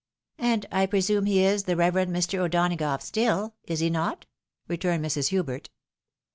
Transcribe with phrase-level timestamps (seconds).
[0.39, 2.39] And I presume he is the reverend Mr.
[2.39, 4.25] O'Donagough still, is he not?"
[4.67, 5.27] returned Mrs.
[5.27, 5.69] Hubert.